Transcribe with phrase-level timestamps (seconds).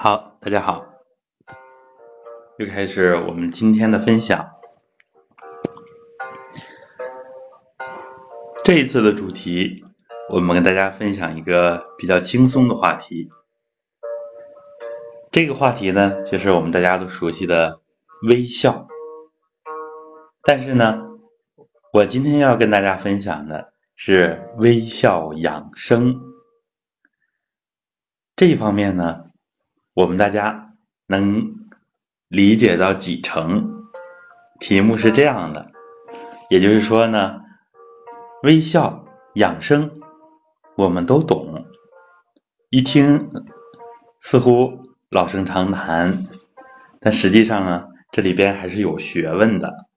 [0.00, 0.86] 好，大家好，
[2.56, 4.48] 又开始我们今天的分享。
[8.62, 9.84] 这一次的主题，
[10.30, 13.28] 我们跟大家分享一个比较轻松的话题。
[15.32, 17.80] 这个话题呢，就是我们大家都熟悉的
[18.22, 18.86] 微笑。
[20.44, 21.08] 但是呢，
[21.92, 26.20] 我今天要跟大家分享的是微笑养生
[28.36, 29.24] 这一方面呢。
[29.98, 30.76] 我们大家
[31.08, 31.66] 能
[32.28, 33.88] 理解到几成？
[34.60, 35.72] 题目是这样的，
[36.48, 37.40] 也就是说呢，
[38.44, 40.00] 微笑养生
[40.76, 41.66] 我们都懂，
[42.70, 43.32] 一听
[44.20, 46.28] 似乎老生常谈，
[47.00, 49.88] 但实际上呢，这里边还是有学问的。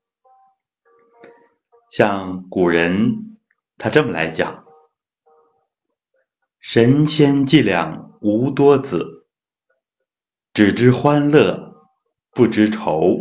[1.92, 3.38] 像古人
[3.78, 4.66] 他这么来讲
[6.60, 9.20] ：“神仙伎俩无多子。”
[10.54, 11.88] 只知欢乐，
[12.32, 13.20] 不知愁。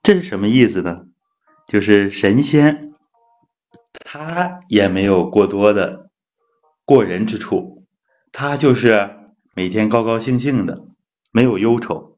[0.00, 1.06] 这是什么意思呢？
[1.66, 2.94] 就是神仙，
[3.92, 6.10] 他也没有过多的
[6.84, 7.84] 过人之处，
[8.30, 10.86] 他就是每天高高兴兴的，
[11.32, 12.16] 没有忧愁。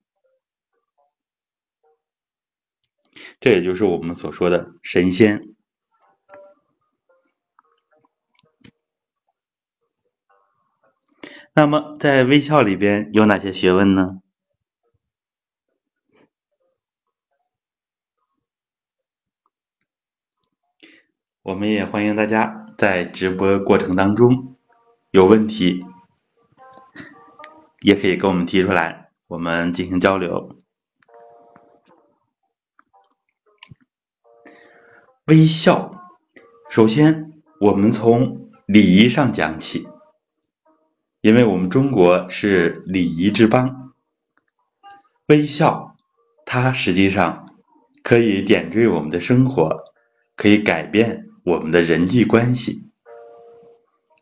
[3.41, 5.55] 这也就是我们所说的神仙。
[11.59, 14.21] 那么，在微笑里边有哪些学问呢？
[21.43, 24.57] 我们也欢迎大家在直播过程当中
[25.11, 25.85] 有问题，
[27.81, 30.63] 也可以跟我们提出来，我们进行交流。
[35.25, 36.09] 微笑，
[36.71, 39.89] 首先我们从礼仪上讲起。
[41.21, 43.93] 因为我们中国是礼仪之邦，
[45.27, 45.97] 微笑
[46.47, 47.57] 它实际上
[48.05, 49.83] 可以点缀我们的生活，
[50.37, 52.93] 可以改变我们的人际关系。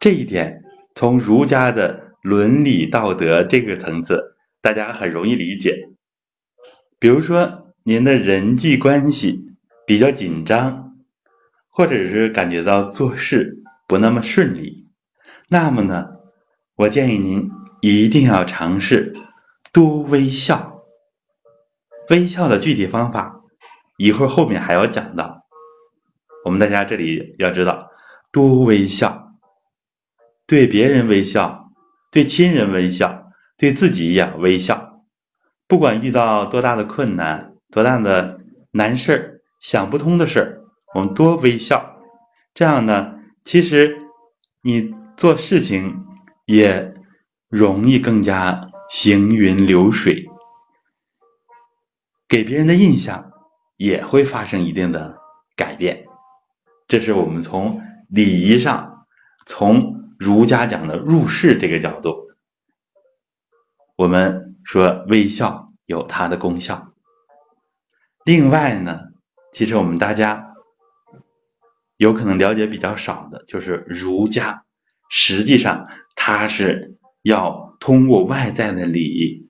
[0.01, 0.62] 这一点
[0.95, 5.91] 从儒家的伦理道德这个层次，大家很容易理解。
[6.99, 9.51] 比如说，您的人际关系
[9.87, 10.97] 比较紧张，
[11.69, 14.89] 或者是感觉到做事不那么顺利，
[15.51, 16.16] 那么呢？
[16.76, 17.50] 我建议您
[17.81, 19.14] 一定要尝试
[19.72, 20.82] 多微笑。
[22.10, 23.41] 微笑的具体方法，
[23.97, 25.47] 一会儿后面还要讲到。
[26.44, 27.88] 我们大家这里要知道，
[28.31, 29.32] 多微笑，
[30.47, 31.70] 对别人微笑，
[32.12, 35.00] 对亲人微笑，对自己也微笑。
[35.66, 40.60] 不管遇到多大的困难、多大的难事儿、想不通的事儿，
[40.94, 41.97] 我们多微笑。
[42.53, 43.14] 这样呢，
[43.44, 43.97] 其实
[44.60, 46.06] 你做事情。
[46.47, 46.95] 也
[47.49, 50.29] 容易更加行云流水，
[52.29, 53.33] 给别人的印象
[53.77, 55.19] 也会发生一定的
[55.56, 56.06] 改变。
[56.87, 59.09] 这是我们从礼仪上，
[59.45, 62.29] 从儒家讲的入世这个角度，
[63.97, 66.93] 我们说微笑有它的功效。
[68.25, 69.01] 另外呢，
[69.53, 70.55] 其实我们大家
[71.97, 74.65] 有可能了解比较少的，就是儒家
[75.09, 75.89] 实际上。
[76.16, 79.47] 它是要通过外在的礼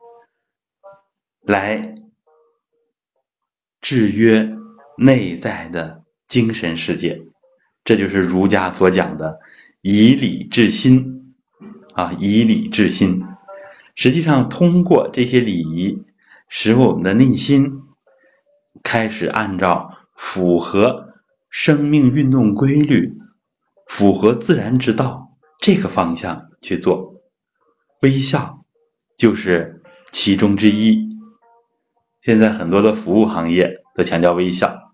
[1.41, 1.95] 来
[3.81, 4.55] 制约
[4.99, 7.23] 内在的精神世界，
[7.85, 9.39] 这就是儒家所讲的
[9.81, 11.35] 以礼治心
[11.95, 13.23] 啊，以礼治心。
[13.95, 16.05] 实际上，通过这些礼仪，
[16.49, 17.85] 使我们的内心
[18.83, 21.15] 开始按照符合
[21.49, 23.17] 生命运动规律、
[23.87, 26.46] 符合自然之道这个方向。
[26.61, 27.23] 去做
[28.01, 28.65] 微笑，
[29.17, 31.07] 就是其中之一。
[32.21, 34.93] 现在很多的服务行业都强调微笑，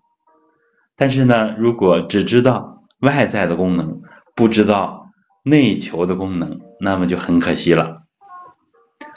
[0.95, 4.01] 但是呢，如果只知道外在的功能，
[4.35, 5.09] 不知道
[5.43, 8.03] 内求的功能，那么就很可惜了。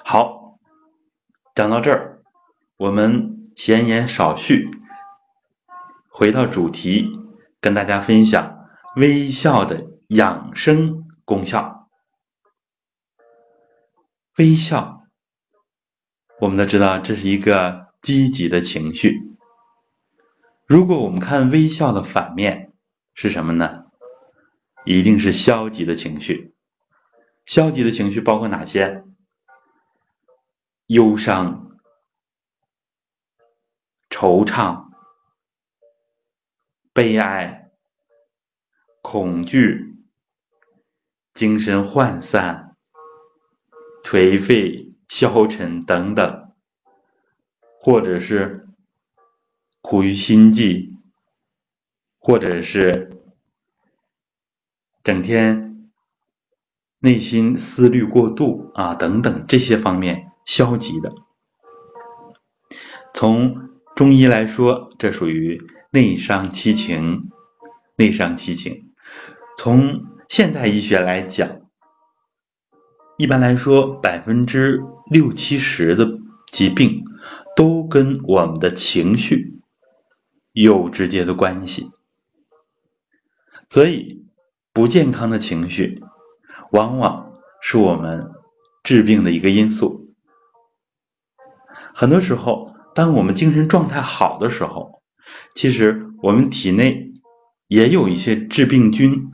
[0.02, 0.58] 好，
[1.54, 2.22] 讲到这儿，
[2.78, 4.70] 我们闲言少叙，
[6.08, 7.10] 回到主题，
[7.60, 8.66] 跟大家分享
[8.96, 11.75] 微笑的养生功效。
[14.38, 15.06] 微笑，
[16.38, 19.34] 我们都知道这是一个积极的情绪。
[20.66, 22.74] 如果我们看微笑的反面
[23.14, 23.86] 是什么呢？
[24.84, 26.54] 一定是消极的情绪。
[27.46, 29.04] 消极的情绪包括哪些？
[30.86, 31.78] 忧伤、
[34.10, 34.90] 惆怅、
[36.92, 37.70] 悲哀、
[39.00, 39.96] 恐惧、
[41.32, 42.65] 精神涣散、
[44.08, 46.52] 颓废、消沉等等，
[47.80, 48.68] 或者是
[49.80, 50.92] 苦于心悸，
[52.20, 53.20] 或者是
[55.02, 55.90] 整天
[57.00, 61.12] 内心思虑过度啊等等这些方面消极的。
[63.12, 65.60] 从中医来说，这属于
[65.90, 67.32] 内伤七情。
[67.96, 68.92] 内伤七情。
[69.58, 71.65] 从现代医学来讲，
[73.16, 76.18] 一般来说，百分之六七十的
[76.52, 77.04] 疾病
[77.56, 79.60] 都跟我们的情绪
[80.52, 81.90] 有直接的关系。
[83.68, 84.26] 所以，
[84.72, 86.02] 不健康的情绪
[86.70, 88.30] 往往是我们
[88.84, 90.14] 治病的一个因素。
[91.94, 95.02] 很多时候，当我们精神状态好的时候，
[95.54, 97.14] 其实我们体内
[97.66, 99.32] 也有一些致病菌。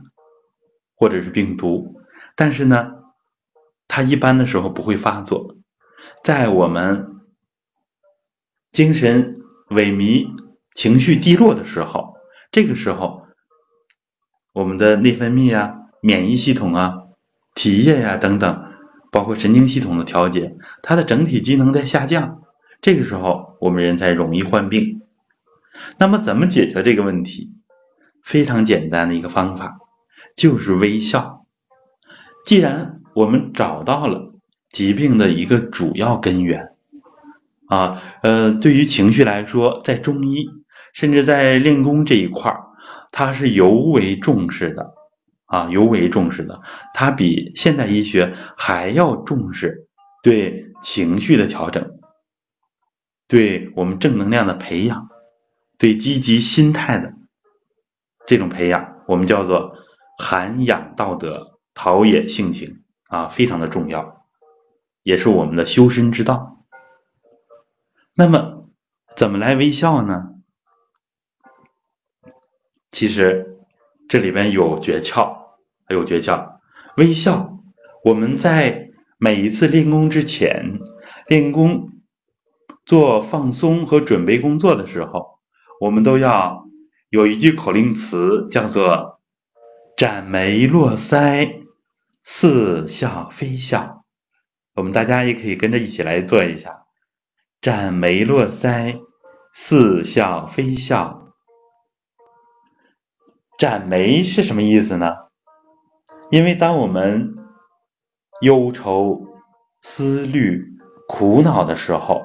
[0.95, 1.99] 或者是病毒，
[2.37, 2.92] 但是呢，
[3.87, 5.55] 它一般的时候不会发作。
[6.23, 7.21] 在我们
[8.71, 10.27] 精神萎靡、
[10.73, 12.15] 情绪低落的时候，
[12.51, 13.27] 这个时候，
[14.53, 16.93] 我们的内分泌啊、免疫系统啊、
[17.55, 18.71] 体液呀等等，
[19.11, 22.41] 包括神经系统的调节，它的整体机能在下降。
[22.81, 25.01] 这个时候，我们人才容易患病。
[25.97, 27.51] 那么，怎么解决这个问题？
[28.21, 29.77] 非常简单的一个方法。
[30.35, 31.45] 就是微笑。
[32.43, 34.33] 既然我们找到了
[34.69, 36.75] 疾病的一个主要根源，
[37.67, 40.49] 啊，呃，对于情绪来说，在中医
[40.93, 42.67] 甚至在练功这一块儿，
[43.11, 44.93] 它是尤为重视的，
[45.45, 46.61] 啊，尤为重视的。
[46.93, 49.87] 它比现代医学还要重视
[50.23, 51.99] 对情绪的调整，
[53.27, 55.07] 对我们正能量的培养，
[55.77, 57.13] 对积极心态的
[58.25, 59.77] 这种培养，我们叫做。
[60.15, 62.82] 涵养道德，陶冶性情
[63.13, 64.25] 啊，非常的重要，
[65.03, 66.65] 也是我们的修身之道。
[68.15, 68.71] 那么，
[69.15, 70.31] 怎么来微笑呢？
[72.91, 73.59] 其实
[74.09, 75.49] 这里边有诀窍，
[75.89, 76.57] 有诀窍。
[76.97, 77.59] 微笑，
[78.03, 78.89] 我们在
[79.19, 80.79] 每一次练功之前，
[81.27, 81.91] 练功
[82.83, 85.37] 做放松和准备工作的时候，
[85.79, 86.65] 我们都要
[87.09, 89.13] 有一句口令词，叫做。
[89.95, 91.62] 展眉落腮，
[92.23, 94.05] 似笑非笑。
[94.73, 96.85] 我们大家也可以跟着一起来做一下。
[97.61, 99.01] 展眉落腮，
[99.53, 101.33] 似笑非笑。
[103.57, 105.13] 展眉是什么意思呢？
[106.29, 107.35] 因为当我们
[108.41, 109.27] 忧愁、
[109.81, 110.65] 思虑、
[111.07, 112.23] 苦恼的时候，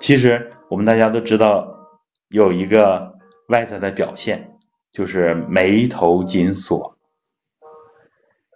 [0.00, 1.88] 其实我们大家都知道
[2.28, 3.14] 有一个
[3.48, 4.50] 外在的表现。
[4.92, 6.93] 就是眉头紧锁，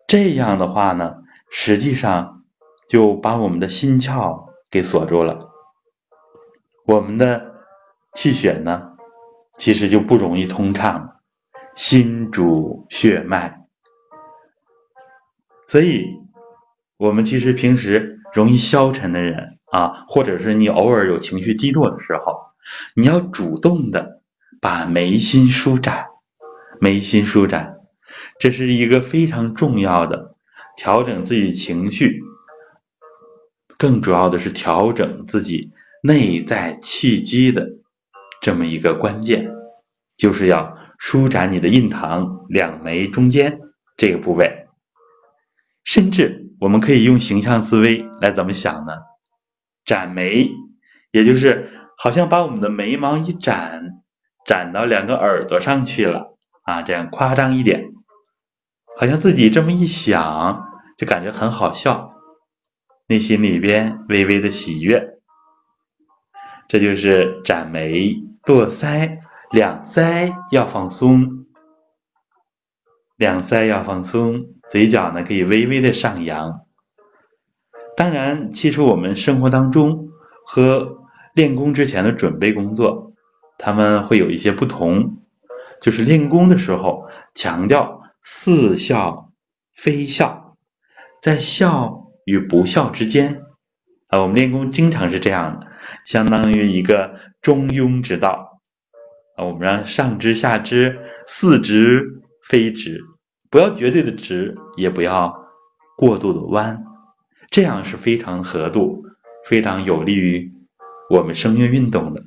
[0.08, 1.16] 这样的话呢，
[1.50, 2.43] 实际上
[2.88, 5.50] 就把我们的心窍给锁住了，
[6.87, 7.55] 我们的
[8.14, 8.96] 气血呢，
[9.58, 11.14] 其实就不容易通畅。
[11.75, 13.66] 心主血脉，
[15.69, 16.06] 所以，
[16.96, 22.46] 我们其实平时容易消沉的人啊，或者是你偶尔有情绪低落的时候，
[22.96, 24.22] 你要主动的
[24.60, 26.06] 把眉心舒展。
[26.81, 27.77] 眉心舒展，
[28.38, 30.35] 这是一个非常重要的
[30.77, 32.22] 调整自己情绪，
[33.77, 35.72] 更主要的是调整自己
[36.03, 37.70] 内在气机的
[38.41, 39.51] 这么一个关键，
[40.17, 43.60] 就是要舒展你的印堂两眉中间
[43.96, 44.67] 这个部位。
[45.84, 48.93] 甚至我们可以用形象思维来怎么想呢？
[49.84, 50.51] 展眉，
[51.10, 54.03] 也就是好像把我们的眉毛一展，
[54.46, 56.36] 展到两个耳朵上去了。
[56.62, 57.93] 啊，这样夸张一点，
[59.00, 62.17] 好像自己这么一想，就感觉很好笑，
[63.06, 65.20] 内心里边微微的喜悦。
[66.67, 69.20] 这就是展眉落腮，
[69.52, 71.46] 两腮要放松，
[73.17, 76.62] 两腮要放松，嘴角呢可以微微的上扬。
[77.96, 80.08] 当然，其实我们生活当中
[80.44, 83.12] 和练功之前的准备工作，
[83.58, 85.22] 他们会有一些不同。
[85.81, 87.97] 就是练功的时候，强调
[88.31, 89.32] 似笑
[89.75, 90.58] 非笑，
[91.23, 93.43] 在笑与不笑之间
[94.08, 95.67] 啊，我们练功经常是这样的，
[96.05, 98.61] 相当于一个中庸之道
[99.35, 99.47] 啊。
[99.47, 103.01] 我们让上肢下肢似直非直，
[103.49, 105.47] 不要绝对的直，也不要
[105.97, 106.85] 过度的弯，
[107.51, 109.06] 这样是非常合度，
[109.47, 110.53] 非常有利于
[111.08, 112.25] 我们生命运动的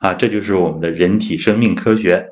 [0.00, 0.14] 啊。
[0.14, 2.30] 这就是我们的人体生命科学。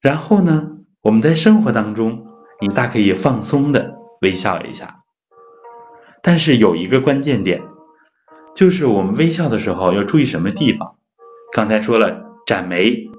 [0.00, 0.71] 然后呢，
[1.02, 2.28] 我们在生活当中
[2.60, 5.00] 你大可以放松的微笑一下。
[6.22, 7.62] 但是有一个关键点，
[8.54, 10.96] 就是我们微笑的时候要注意什么地方？
[11.52, 13.10] 刚才说了展眉，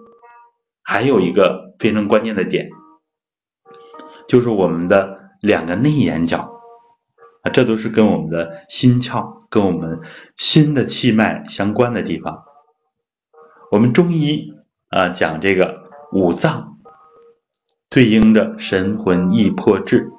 [0.82, 2.70] 还有一个非常关键的点，
[4.30, 6.62] 就是我们的两个内眼角
[7.42, 10.00] 啊，这都是跟我们的心窍、跟我们
[10.38, 12.46] 心的气脉相关的地方。
[13.72, 14.54] 我们中医
[14.88, 16.73] 啊讲这个五脏
[17.94, 20.10] 对应着神魂易魄志，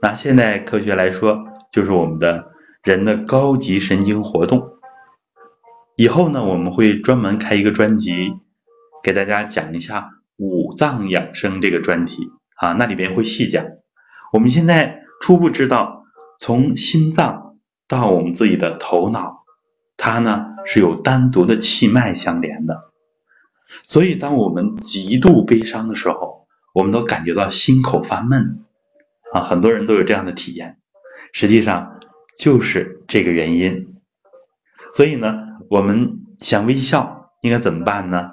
[0.00, 2.50] 那现代科学来说，就是我们的
[2.82, 4.70] 人的高级神经活动。
[5.96, 8.32] 以后呢，我们会专门开一个专辑，
[9.02, 13.66] 给大家讲一下五脏养生这个专题啊，那里边会细讲。
[14.32, 16.04] 我们现在初步知道，
[16.40, 19.44] 从心脏到我们自己的头脑，
[19.98, 22.78] 它呢是有单独的气脉相连的。
[23.86, 26.37] 所以，当我们极度悲伤的时候，
[26.72, 28.64] 我们都感觉到心口发闷
[29.32, 30.78] 啊，很多人都有这样的体验。
[31.32, 32.00] 实际上
[32.38, 33.96] 就是这个原因。
[34.92, 35.46] 所以呢。
[35.70, 38.30] 我们想微笑应该怎么办呢？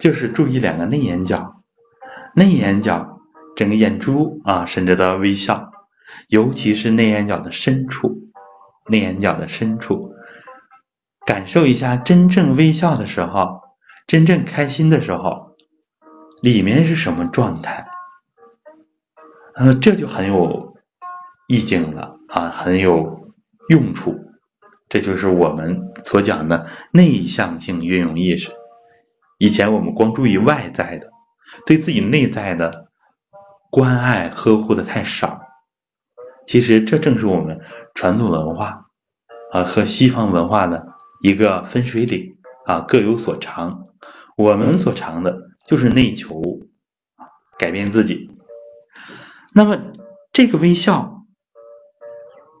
[0.00, 1.62] 就是注意两个内眼角，
[2.34, 3.20] 内眼角
[3.56, 5.70] 整个眼珠啊，甚至都要微笑，
[6.28, 8.30] 尤其是内眼角的深处，
[8.86, 10.14] 内眼角的深处，
[11.26, 13.60] 感受一下真正微笑的时候，
[14.06, 15.51] 真正开心的时候，
[16.42, 17.86] 里面是什么状态？
[19.54, 20.76] 呃，这就很有
[21.46, 23.32] 意境了啊，很有
[23.68, 24.18] 用处。
[24.88, 28.50] 这就是我们所讲的内向性运用意识。
[29.38, 31.10] 以前我们光注意外在的，
[31.64, 32.88] 对自己内在的
[33.70, 35.42] 关爱呵护的太少。
[36.48, 37.60] 其实这正是我们
[37.94, 38.86] 传统文化
[39.52, 40.88] 啊和西方文化的
[41.22, 43.84] 一个分水岭啊，各有所长。
[44.36, 46.60] 我们所长的就是内求，
[47.58, 48.30] 改变自己。
[49.54, 49.92] 那么
[50.32, 51.24] 这个微笑，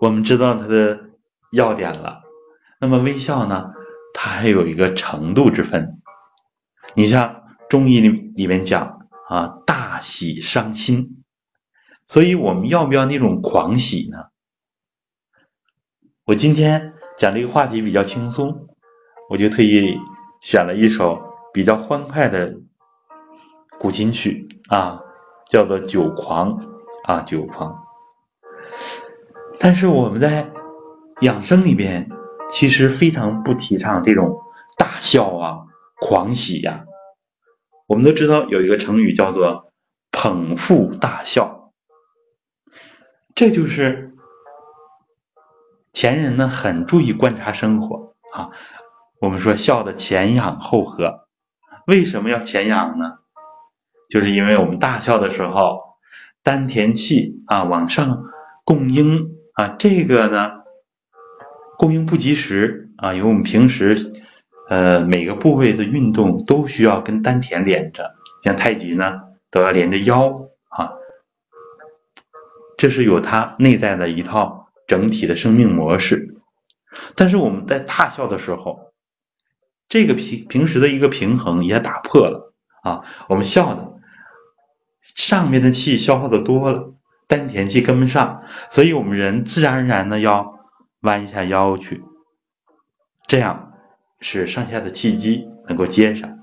[0.00, 1.10] 我们知道它的
[1.50, 2.22] 要点了。
[2.80, 3.72] 那么微笑呢？
[4.14, 6.02] 它还有一个程度之分。
[6.94, 11.24] 你像中医里里面讲啊，大喜伤心，
[12.04, 14.26] 所以我们要不要那种狂喜呢？
[16.24, 18.68] 我今天讲这个话题比较轻松，
[19.30, 19.98] 我就特意
[20.42, 21.22] 选了一首
[21.54, 22.60] 比较欢快的
[23.82, 25.02] 古琴曲啊，
[25.48, 26.60] 叫做《酒狂》
[27.02, 27.72] 啊，《酒狂》。
[29.58, 30.52] 但是我们在
[31.20, 32.08] 养生里边。
[32.54, 34.42] 其实非常不提倡这种
[34.76, 35.60] 大笑啊、
[35.98, 36.84] 狂喜呀。
[37.86, 39.72] 我们都知道有一个成语叫做
[40.12, 41.72] “捧腹大笑”，
[43.34, 44.12] 这就是
[45.94, 48.50] 前人呢很注意观察生活啊。
[49.18, 51.26] 我们说笑的前仰后合，
[51.86, 53.20] 为什么要前仰呢？
[54.12, 55.80] 就是因为我们大笑的时候，
[56.42, 58.24] 丹田气啊往上
[58.62, 60.60] 供应啊，这个呢。
[61.78, 64.12] 供应不及时啊，因为我们平时
[64.68, 68.14] 呃每个部位的运动都需要跟丹田连着，
[68.44, 69.14] 像太极呢
[69.50, 70.92] 都要连着腰啊，
[72.76, 76.36] 这是有它内在的一套整体的生命模式。
[77.16, 78.92] 但是我们在大笑的时候，
[79.88, 82.54] 这个平平时的一个平衡也打破了
[82.84, 83.91] 啊，我们笑的
[85.14, 86.94] 上面的气消耗的多了，
[87.26, 90.60] 丹田气跟不上，所以我们人自然而然的要。
[91.02, 92.04] 弯一下腰去，
[93.26, 93.72] 这样
[94.20, 96.38] 使上下的气机能够接上。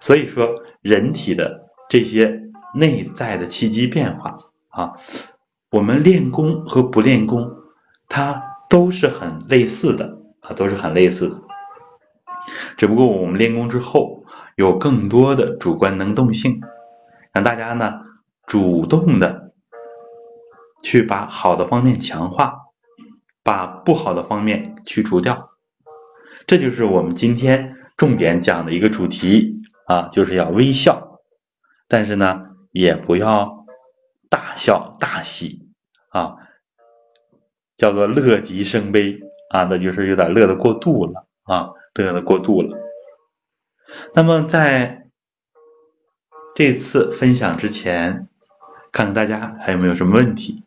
[0.00, 0.48] 所以说，
[0.80, 2.40] 人体的这些
[2.74, 4.38] 内在的气机变化
[4.70, 4.94] 啊，
[5.70, 7.50] 我们练功和不练功，
[8.08, 11.42] 它都是很类似的啊，都是很类似的。
[12.78, 14.24] 只不过我们练功之后，
[14.54, 16.62] 有更多的主观能动性，
[17.36, 18.00] 让大家呢
[18.46, 19.52] 主动的
[20.82, 22.62] 去把好的方面强化。
[23.42, 25.50] 把不好的方面去除掉，
[26.48, 31.20] 这就是我们今天重点讲的一个主题啊，就是要微笑，
[31.86, 33.64] 但是呢，也不要
[34.28, 35.70] 大笑大喜
[36.08, 36.38] 啊，
[37.76, 42.76] 叫做乐极生悲啊，那就是有点乐的过度了啊，乐的过度了。
[44.12, 45.05] 那么在
[46.56, 48.28] 这次分享之前，
[48.90, 50.64] 看看大家还有没有什么问题。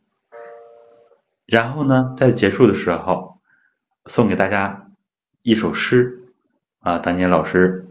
[1.47, 3.39] 然后呢，在结束的时候，
[4.05, 4.91] 送给大家
[5.41, 6.25] 一首诗
[6.77, 7.87] 啊，当年老师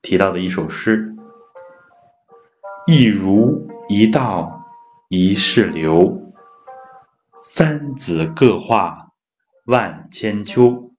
[0.00, 1.14] 提到的一首诗
[2.88, 4.64] ：“一如一道
[5.10, 6.32] 一世流，
[7.42, 9.12] 三子各化
[9.66, 10.94] 万千秋。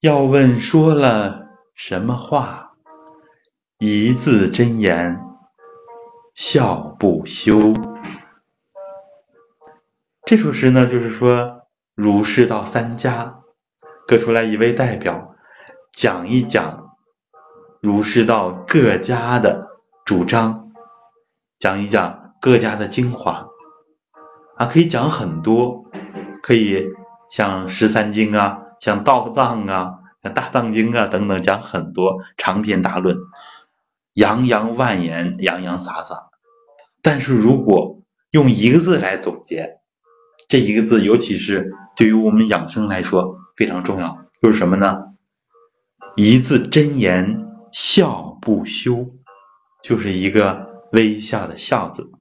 [0.00, 2.71] 要问说了什么话？
[3.84, 5.20] 一字真言
[6.36, 7.58] 笑不休。
[10.24, 11.62] 这首诗呢，就是说
[11.96, 13.40] 儒释道三家
[14.06, 15.34] 各出来一位代表，
[15.90, 16.94] 讲一讲
[17.80, 19.66] 儒释道各家的
[20.04, 20.68] 主张，
[21.58, 23.48] 讲一讲各家的精华
[24.58, 25.86] 啊，可以讲很多，
[26.40, 26.86] 可以
[27.32, 33.16] 像十三经啊，像道藏啊，像大藏经啊等等，讲很多长篇大论，
[34.14, 36.30] 洋洋万言，洋洋洒洒。
[37.02, 39.80] 但是如果用一个字来总结，
[40.48, 45.04] 这一个字，尤其是对于我们养生来说非常重要，就是什么呢？
[46.14, 49.14] 一字真言，笑不休，
[49.82, 52.12] 就是一个微笑的笑字。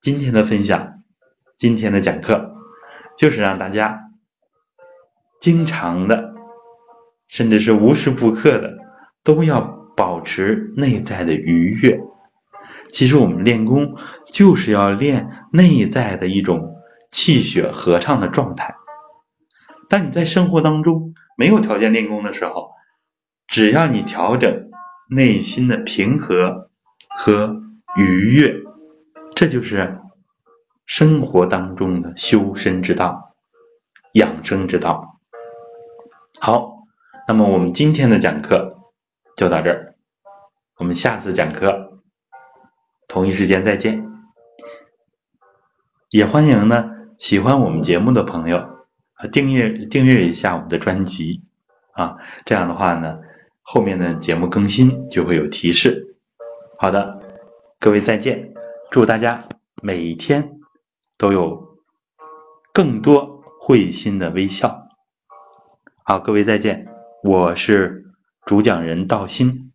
[0.00, 1.02] 今天的分享，
[1.58, 2.54] 今天的讲课，
[3.18, 4.10] 就是让大家
[5.40, 6.34] 经常的，
[7.28, 8.78] 甚至是无时不刻的，
[9.22, 12.00] 都要保持内在的愉悦。
[12.90, 13.96] 其实我们练功
[14.26, 16.76] 就是要练内在的一种
[17.10, 18.76] 气血合畅的状态。
[19.88, 22.70] 当你在生活当中没有条件练功的时候，
[23.46, 24.70] 只要你调整
[25.08, 26.70] 内心的平和
[27.08, 27.62] 和
[27.96, 28.54] 愉悦，
[29.34, 29.98] 这就是
[30.86, 33.34] 生活当中的修身之道、
[34.12, 35.20] 养生之道。
[36.40, 36.84] 好，
[37.28, 38.73] 那么我们今天的讲课
[39.36, 39.94] 就到这儿，
[40.76, 42.02] 我们下次讲课。
[43.06, 44.10] 同一时间再见，
[46.08, 48.58] 也欢迎呢喜欢我们节目的朋友
[49.14, 51.42] 啊订阅订阅一下我们的专辑
[51.92, 53.20] 啊，这样的话呢
[53.60, 56.16] 后面的节目更新就会有提示。
[56.78, 57.20] 好的，
[57.78, 58.54] 各位再见，
[58.90, 59.44] 祝大家
[59.82, 60.60] 每天
[61.18, 61.76] 都有
[62.72, 64.88] 更多会心的微笑。
[66.04, 66.88] 好，各位再见，
[67.22, 68.03] 我是
[68.44, 69.73] 主讲人道心。